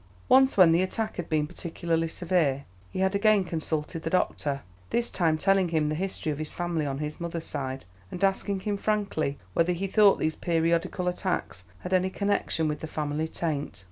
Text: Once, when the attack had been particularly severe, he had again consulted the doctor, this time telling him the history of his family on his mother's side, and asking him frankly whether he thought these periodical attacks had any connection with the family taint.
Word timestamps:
Once, 0.27 0.57
when 0.57 0.71
the 0.71 0.81
attack 0.81 1.17
had 1.17 1.29
been 1.29 1.45
particularly 1.45 2.07
severe, 2.07 2.65
he 2.89 3.01
had 3.01 3.13
again 3.13 3.43
consulted 3.43 4.01
the 4.01 4.09
doctor, 4.09 4.63
this 4.89 5.11
time 5.11 5.37
telling 5.37 5.69
him 5.69 5.89
the 5.89 5.93
history 5.93 6.31
of 6.31 6.39
his 6.39 6.51
family 6.53 6.87
on 6.87 6.97
his 6.97 7.21
mother's 7.21 7.45
side, 7.45 7.85
and 8.09 8.23
asking 8.23 8.61
him 8.61 8.77
frankly 8.77 9.37
whether 9.53 9.73
he 9.73 9.85
thought 9.85 10.17
these 10.17 10.35
periodical 10.35 11.07
attacks 11.07 11.65
had 11.81 11.93
any 11.93 12.09
connection 12.09 12.67
with 12.67 12.79
the 12.79 12.87
family 12.87 13.27
taint. 13.27 13.79